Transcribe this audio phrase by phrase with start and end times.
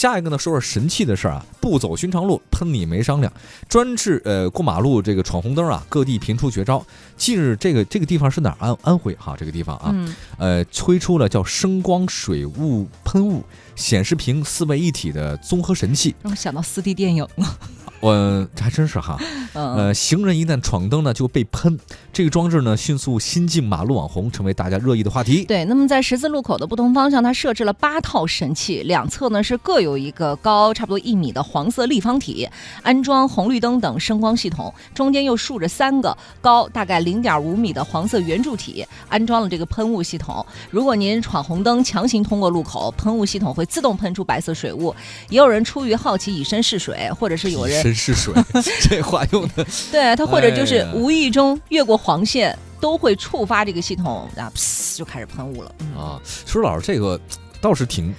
[0.00, 3.30] 下一个呢，说说神器的事儿啊，不走寻常路，喷你没商量。
[3.68, 6.82] 专治呃过马路这个闯红灯啊，各地频出绝招。
[7.18, 8.56] 近日这个这个地方是哪儿？
[8.60, 13.44] 安安徽哈，这个地方啊，嗯，呃，推出了叫声光水雾喷雾、
[13.76, 16.14] 显示屏四位一体的综合神器。
[16.22, 17.58] 让我想到四 D 电影了。
[18.00, 19.18] 我这还真是哈，
[19.52, 21.78] 嗯，呃，行人一旦闯灯呢，就被喷。
[22.12, 25.44] 这个装置呢，迅速新进马路网红，成为大家热议的话题。
[25.44, 32.48] 对，那么在十字路口的不同方向，它设置了八套神器，两侧呢是各有一个高差不多一米的黄色立方体，
[32.82, 40.44] 安装红绿灯等声光系统，中间又竖着三个高大概零点五米的黄色圆柱体，安装了这个喷雾系统。
[40.70, 44.94] 如果您闯红灯强行通过路口，喷雾系统会自动喷出白色水雾。
[45.28, 48.34] 也有人出于好奇以身试水，或者是有人以身试水，
[48.88, 54.52] 这话用的对他，或者就是无意中越过黄线，都会触发这个系统，然后
[54.94, 55.74] 就开始喷雾了。
[55.80, 56.20] 嗯啊。
[56.46, 57.20] 说老师这个
[57.60, 58.14] 倒是挺反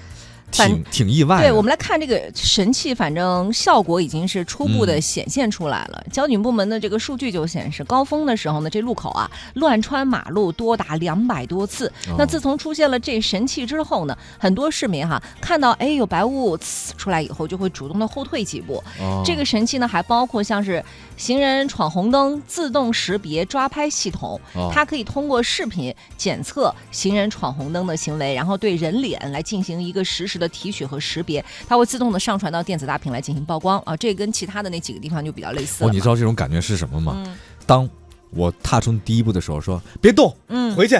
[0.51, 1.43] 挺挺意外的。
[1.43, 6.03] 对，我们来看这个神器，反正效果已经是初步的嗯显现出来了。
[6.11, 11.91] 交警部门的这个数据就显示，高峰的时候呢，这路口啊乱穿马路多达两百多次。
[12.17, 18.83] 那哦自从出现了这神器之后呢，很多市民哈看到哎有白雾呲出来以后，就会主动的后退几步。
[18.99, 20.83] 哦这个神器呢，还包括像是
[21.17, 33.95] 行人闯红灯自动识别抓拍系统，哦它可以通过视频检测行人闯红灯的行为，然后对人脸来进行一个实时的提取和识别，它会自动的上传到电子大屏来进行曝光啊。
[33.95, 37.13] 这跟其他的那几个地方就比较类似哦，你知道这种感觉是什么吗？
[37.25, 37.87] 嗯当
[38.31, 40.99] 我踏出第一步的时候，说别动，嗯，回去，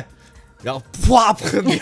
[0.62, 1.76] 然后啪喷你，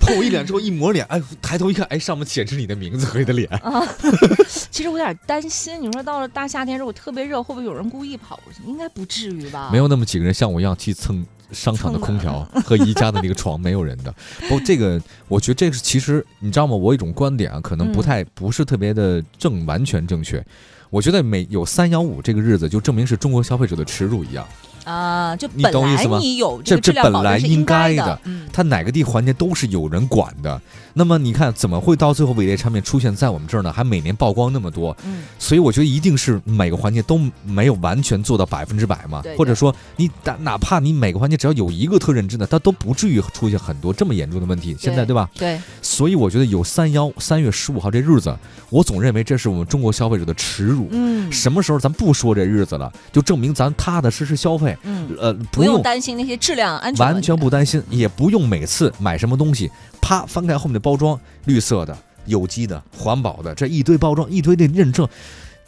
[0.00, 3.48] 喷 我一脸之后一抹脸，哎，抬头一看，哎，上面显示你的名字和你的脸。
[3.62, 3.86] 啊
[4.70, 8.60] 其实我有点担心，你说到了大夏天，如果特别热，会不会有人故意跑过去？
[8.66, 9.68] 应该不至于吧？
[9.70, 14.14] 没有那么几个人像我一样去蹭商场的空调和宜家的那个床，没有人的。
[14.48, 16.74] 不，这个我觉得这个是其实你知道吗？
[16.74, 20.44] 我有一种观点啊，可能不嗯太不是特别的正完全正确。
[20.90, 24.46] 我觉得每有三幺五这个日子，就证明是中国消费者的耻辱一样。
[24.84, 28.18] 啊，就你本来懂我意思吗你有这这本来应该的
[28.52, 30.60] 它哪个地环节都是有人管的。
[30.92, 33.72] 那么你看，怎么会到最后伪劣产品出现在我们这儿呢？
[33.72, 44.76] 还每年曝光那么多，嗯所以我觉得一定是每个环节都没有完全做到百分之百嘛，或者说你哪哪怕你每个环节只要有一个特认真的，它都不至于出现很多这么严重的问题。
[44.78, 45.30] 现在对吧？
[45.34, 48.36] 对，所以我觉得有三幺三月十五号这日子，
[48.68, 50.88] 我总认为这是我们中国消费者的耻辱。
[50.90, 59.70] 嗯什么时候咱不说这日子了，就证明咱踏踏实实消费，嗯，呃，不用用担心那些质量安全完全不担心，也不用每次买什么东西，
[60.00, 61.96] 啪翻开后面的包装，绿色的、
[62.26, 65.08] 有机的、环保的，这一堆包装，一堆的认证，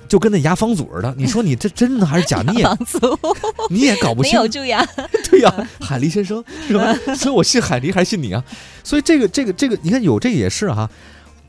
[0.08, 1.14] 就跟那牙防组似的。
[1.16, 2.42] 你说你这真的还是假？
[2.46, 2.66] 你也
[3.70, 4.84] 你也搞不没清有，蛀牙，
[5.30, 6.94] 对呀、海狸先生是吧？
[7.16, 8.42] 所以我信海狸还是信你啊？
[8.84, 10.88] 所以这个这个这个，你看有这也是哈、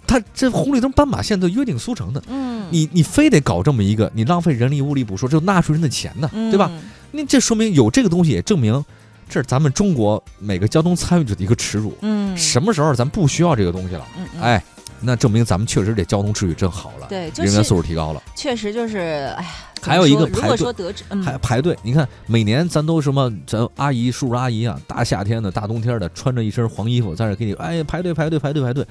[0.08, 2.22] 他这红绿灯斑马线都约定俗成的。
[2.28, 6.70] 嗯，你你非得搞这么一个，你浪费人力物力不说，这纳税人的钱呢，对吧？
[6.72, 6.82] 嗯？
[7.16, 8.84] 那这说明有这个东西，也证明
[9.34, 11.98] 这是咱们中国每个交通参与者的一个耻辱。
[12.02, 14.06] 嗯，什么时候咱不需要这个东西了？
[14.16, 14.64] 嗯，嗯，哎，
[15.02, 19.50] 那证明咱们确实这交通秩序真好了，对，就人员素质提高了，确实就是，哎呀，
[19.82, 21.76] 还有一个排队果说得知，嗯，还排队。
[21.82, 28.86] 你看每年咱都什么，咱阿姨、叔叔、阿姨啊，大夏天的、大冬天的，穿着一身黄衣服在这给你，哎，排队、排队、排队、排队，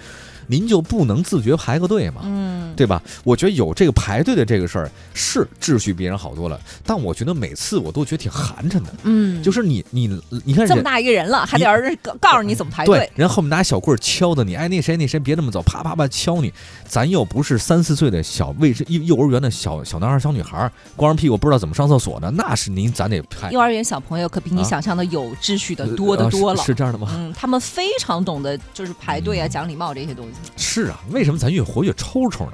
[0.48, 2.22] 您就不能自觉排个队吗？
[2.24, 2.41] 嗯，
[2.82, 3.00] 对吧？
[3.22, 8.92] 我觉得有这个排队的这个事儿是秩序比人好多了，但我觉得每次我都觉得挺寒碜的。
[9.04, 16.52] 嗯，就是你你你看这么大一个人了，还得人告告诉你怎么排对队，，人后面拿小棍儿敲的你，哎，那谁那谁别那么走，啪啪啪敲你。
[16.84, 26.72] 咱又不是三四岁的小卫生幼幼儿园的小小男孩、小女孩，光着屁股不知道怎么上厕所呢，那是您咱得拍幼儿园小朋友可比你啊想象的有秩序的多得呃多了是。
[26.72, 27.08] 是这样的吗？
[27.14, 32.52] 嗯，他们非常懂得就是排队啊、嗯讲礼貌这些东西，是啊，为什么咱越活越抽抽呢？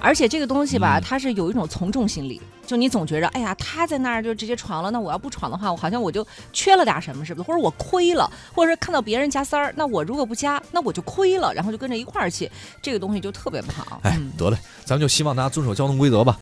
[0.00, 12.50] 而且这个东西吧，嗯它是有一种从众心理，就你总觉着，哎呀，他在那儿就直接闯了，那我要不闯的话，我好像我就缺了点什么似的，或者我亏了，或者是看到别人加塞儿，那我如果不加，那我就亏了，然后就跟着一块儿去，
[12.80, 14.00] 这个东西就特别不好。
[14.02, 16.38] 哎嗯，得嘞，咱们就希望大家遵守交通规则吧。